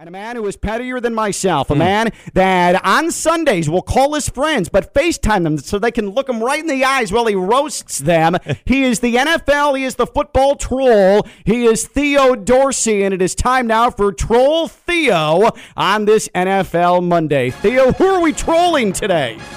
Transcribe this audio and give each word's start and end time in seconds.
And 0.00 0.06
a 0.06 0.12
man 0.12 0.36
who 0.36 0.46
is 0.46 0.56
pettier 0.56 1.00
than 1.00 1.12
myself, 1.12 1.70
a 1.70 1.74
man 1.74 2.12
that 2.34 2.80
on 2.84 3.10
Sundays 3.10 3.68
will 3.68 3.82
call 3.82 4.14
his 4.14 4.28
friends 4.28 4.68
but 4.68 4.94
FaceTime 4.94 5.42
them 5.42 5.58
so 5.58 5.76
they 5.76 5.90
can 5.90 6.10
look 6.10 6.28
him 6.28 6.40
right 6.40 6.60
in 6.60 6.68
the 6.68 6.84
eyes 6.84 7.10
while 7.10 7.26
he 7.26 7.34
roasts 7.34 7.98
them. 7.98 8.36
he 8.64 8.84
is 8.84 9.00
the 9.00 9.16
NFL, 9.16 9.76
he 9.76 9.82
is 9.82 9.96
the 9.96 10.06
football 10.06 10.54
troll, 10.54 11.26
he 11.44 11.64
is 11.64 11.84
Theo 11.88 12.36
Dorsey, 12.36 13.02
and 13.02 13.12
it 13.12 13.20
is 13.20 13.34
time 13.34 13.66
now 13.66 13.90
for 13.90 14.12
Troll 14.12 14.68
Theo 14.68 15.50
on 15.76 16.04
this 16.04 16.28
NFL 16.28 17.02
Monday. 17.04 17.50
Theo, 17.50 17.90
who 17.90 18.06
are 18.06 18.20
we 18.20 18.32
trolling 18.32 18.92
today? 18.92 19.36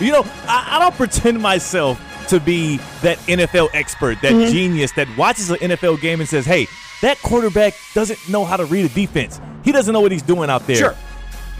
You 0.00 0.12
know, 0.12 0.22
I, 0.46 0.68
I 0.70 0.78
don't 0.78 0.94
pretend 0.94 1.40
myself 1.40 2.00
to 2.28 2.38
be 2.38 2.76
that 3.02 3.18
NFL 3.26 3.70
expert, 3.74 4.20
that 4.22 4.32
Mm-hmm. 4.32 4.52
genius 4.52 4.92
that 4.92 5.08
watches 5.16 5.50
an 5.50 5.56
NFL 5.56 6.00
game 6.00 6.20
and 6.20 6.28
says, 6.28 6.46
hey, 6.46 6.66
that 7.02 7.20
quarterback 7.20 7.74
doesn't 7.94 8.28
know 8.28 8.44
how 8.44 8.56
to 8.56 8.64
read 8.64 8.86
a 8.86 8.88
defense. 8.88 9.40
He 9.64 9.72
doesn't 9.72 9.92
know 9.92 10.00
what 10.00 10.12
he's 10.12 10.22
doing 10.22 10.48
out 10.48 10.66
there. 10.66 10.76
Sure. 10.76 10.96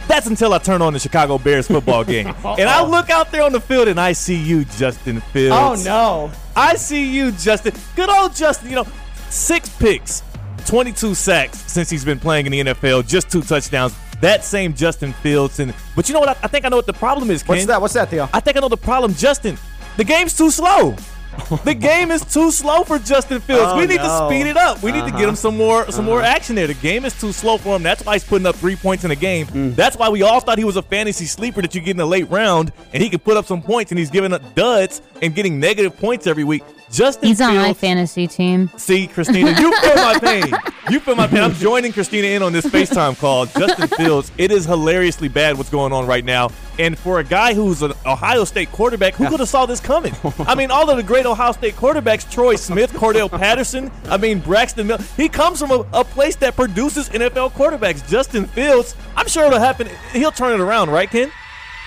That's 0.08 0.26
until 0.26 0.52
I 0.54 0.58
turn 0.58 0.82
on 0.82 0.92
the 0.92 0.98
Chicago 0.98 1.38
Bears 1.38 1.66
football 1.68 2.04
game. 2.04 2.26
and 2.44 2.68
I 2.68 2.80
oh. 2.80 2.88
look 2.88 3.10
out 3.10 3.30
there 3.30 3.42
on 3.42 3.52
the 3.52 3.60
field 3.60 3.88
and 3.88 4.00
I 4.00 4.12
see 4.12 4.36
you, 4.36 4.64
Justin 4.64 5.20
Fields. 5.20 5.84
Oh, 5.84 5.84
no. 5.84 6.32
I 6.56 6.74
see 6.76 7.04
you, 7.14 7.32
Justin. 7.32 7.74
Good 7.94 8.08
old 8.08 8.34
Justin. 8.34 8.70
You 8.70 8.76
know, 8.76 8.86
six 9.30 9.68
picks, 9.68 10.22
22 10.66 11.14
sacks 11.14 11.58
since 11.70 11.90
he's 11.90 12.04
been 12.04 12.18
playing 12.18 12.46
in 12.46 12.52
the 12.52 12.74
NFL, 12.74 13.06
just 13.06 13.30
two 13.30 13.42
touchdowns. 13.42 13.94
That 14.20 14.44
same 14.44 14.74
Justin 14.74 15.12
Fields. 15.12 15.58
And 15.58 15.74
but 15.96 16.08
you 16.08 16.14
know 16.14 16.20
what? 16.20 16.28
I, 16.28 16.36
I 16.44 16.48
think 16.48 16.64
I 16.64 16.68
know 16.68 16.76
what 16.76 16.86
the 16.86 16.92
problem 16.92 17.30
is, 17.30 17.42
Ken. 17.42 17.56
What's 17.56 17.66
that? 17.66 17.80
What's 17.80 17.94
that, 17.94 18.08
Theo? 18.08 18.28
I 18.32 18.38
think 18.38 18.56
I 18.56 18.60
know 18.60 18.68
the 18.68 18.76
problem, 18.76 19.14
Justin. 19.14 19.58
The 19.96 20.04
game's 20.04 20.36
too 20.36 20.50
slow. 20.50 20.96
the 21.64 21.74
game 21.74 22.10
is 22.10 22.24
too 22.24 22.50
slow 22.50 22.84
for 22.84 22.98
Justin 22.98 23.40
Fields. 23.40 23.72
Oh, 23.72 23.78
we 23.78 23.86
need 23.86 23.96
no. 23.96 24.02
Uh-huh. 24.02 24.28
to 24.28 24.34
speed 24.34 24.46
it 24.46 24.56
up. 24.56 24.82
We 24.82 24.92
need 24.92 25.04
to 25.04 25.10
get 25.10 25.28
him 25.28 25.36
some 25.36 25.56
more 25.56 25.90
some 25.90 26.04
more 26.04 26.22
action 26.22 26.54
there. 26.56 26.66
The 26.66 26.74
game 26.74 27.04
is 27.04 27.18
too 27.18 27.32
slow 27.32 27.56
for 27.58 27.76
him. 27.76 27.82
That's 27.82 28.04
why 28.04 28.14
he's 28.14 28.24
putting 28.24 28.46
up 28.46 28.56
three 28.56 28.76
points 28.76 29.04
in 29.04 29.10
a 29.10 29.16
game. 29.16 29.46
Mm. 29.46 29.74
That's 29.74 29.96
why 29.96 30.08
we 30.08 30.22
all 30.22 30.40
thought 30.40 30.58
he 30.58 30.64
was 30.64 30.76
a 30.76 30.82
fantasy 30.82 31.24
sleeper 31.26 31.62
that 31.62 31.74
you 31.74 31.80
get 31.80 31.92
in 31.92 31.96
the 31.96 32.06
late 32.06 32.28
round 32.30 32.72
and 32.92 33.02
he 33.02 33.08
could 33.08 33.24
put 33.24 33.36
up 33.36 33.46
some 33.46 33.62
points 33.62 33.92
and 33.92 33.98
he's 33.98 34.10
giving 34.10 34.32
up 34.32 34.54
duds 34.54 35.00
and 35.22 35.34
getting 35.34 35.58
negative 35.58 35.96
points 35.96 36.26
every 36.26 36.44
week. 36.44 36.62
Justin 36.92 37.28
He's 37.28 37.40
on 37.40 37.56
my 37.56 37.72
fantasy 37.72 38.26
team. 38.26 38.70
See, 38.76 39.06
Christina, 39.06 39.58
you 39.58 39.74
feel 39.80 39.94
my 39.96 40.18
pain. 40.20 40.52
You 40.90 41.00
feel 41.00 41.16
my 41.16 41.26
pain. 41.26 41.42
I'm 41.42 41.54
joining 41.54 41.90
Christina 41.90 42.26
in 42.28 42.42
on 42.42 42.52
this 42.52 42.66
FaceTime 42.66 43.18
call. 43.18 43.46
Justin 43.46 43.88
Fields, 43.88 44.30
it 44.36 44.52
is 44.52 44.66
hilariously 44.66 45.28
bad 45.28 45.56
what's 45.56 45.70
going 45.70 45.94
on 45.94 46.06
right 46.06 46.24
now. 46.24 46.50
And 46.78 46.98
for 46.98 47.18
a 47.18 47.24
guy 47.24 47.54
who's 47.54 47.80
an 47.80 47.94
Ohio 48.04 48.44
State 48.44 48.70
quarterback, 48.72 49.14
who 49.14 49.26
could 49.26 49.40
have 49.40 49.48
saw 49.48 49.64
this 49.64 49.80
coming? 49.80 50.14
I 50.40 50.54
mean, 50.54 50.70
all 50.70 50.90
of 50.90 50.98
the 50.98 51.02
great 51.02 51.24
Ohio 51.24 51.52
State 51.52 51.76
quarterbacks, 51.76 52.30
Troy 52.30 52.56
Smith, 52.56 52.92
Cordell 52.92 53.30
Patterson, 53.30 53.90
I 54.04 54.18
mean, 54.18 54.40
Braxton 54.40 54.86
Miller, 54.86 55.02
he 55.16 55.30
comes 55.30 55.60
from 55.60 55.70
a, 55.70 55.86
a 55.94 56.04
place 56.04 56.36
that 56.36 56.56
produces 56.56 57.08
NFL 57.08 57.52
quarterbacks. 57.52 58.06
Justin 58.06 58.44
Fields, 58.44 58.94
I'm 59.16 59.28
sure 59.28 59.46
it'll 59.46 59.58
happen. 59.58 59.88
He'll 60.12 60.30
turn 60.30 60.52
it 60.52 60.62
around, 60.62 60.90
right, 60.90 61.08
Ken? 61.08 61.32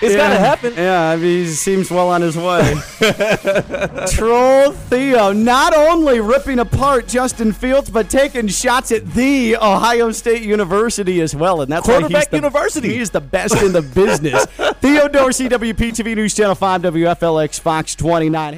It's 0.02 0.14
got 0.14 0.28
to 0.28 0.38
happen. 0.38 0.74
Yeah, 0.74 1.10
I 1.10 1.16
mean, 1.16 1.44
he 1.44 1.46
seems 1.46 1.90
well 1.90 2.10
on 2.10 2.20
his 2.20 2.36
way. 2.36 2.74
Troll 4.10 4.72
Theo 4.72 5.32
not 5.32 5.74
only 5.74 6.20
ripping 6.20 6.58
apart 6.58 7.08
Justin 7.08 7.52
Fields, 7.52 7.88
but 7.88 8.10
taking 8.10 8.48
shots 8.48 8.92
at 8.92 9.06
the 9.14 9.56
Ohio 9.56 10.10
State 10.12 10.42
University 10.42 11.20
as 11.22 11.34
well. 11.34 11.62
And 11.62 11.72
that's 11.72 11.88
why 11.88 11.94
he's 11.94 12.02
Quarterback 12.02 12.30
the, 12.30 12.36
University. 12.36 12.88
He 12.88 12.98
is 12.98 13.10
the 13.10 13.22
best 13.22 13.56
in 13.62 13.72
the 13.72 13.82
business. 13.82 14.44
Theo 14.80 15.08
Dorsey, 15.08 15.48
WPTV 15.48 16.14
News 16.14 16.34
Channel 16.34 16.54
5, 16.54 16.82
WFLX 16.82 17.58
Fox 17.58 17.94
29. 17.94 18.54